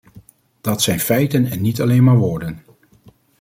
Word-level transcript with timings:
Dat 0.61 0.81
zijn 0.81 0.99
feiten 0.99 1.45
en 1.51 1.61
niet 1.61 1.81
alleen 1.81 2.03
maar 2.03 2.17
woorden. 2.17 2.63